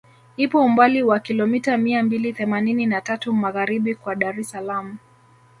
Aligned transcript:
Ipo 0.37 0.65
umbali 0.65 1.03
wa 1.03 1.19
kilometa 1.19 1.77
mia 1.77 2.03
mbili 2.03 2.33
themanini 2.33 2.85
na 2.85 3.01
tatu 3.01 3.33
magharibi 3.33 3.95
kwa 3.95 4.15
Dar 4.15 4.39
es 4.39 4.49
Salaam 4.49 4.97